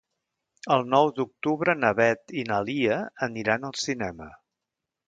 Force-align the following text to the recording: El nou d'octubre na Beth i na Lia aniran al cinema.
El 0.75 0.85
nou 0.93 1.09
d'octubre 1.19 1.75
na 1.83 1.93
Beth 2.01 2.35
i 2.43 2.47
na 2.53 2.61
Lia 2.71 2.99
aniran 3.31 3.71
al 3.71 3.79
cinema. 3.87 4.35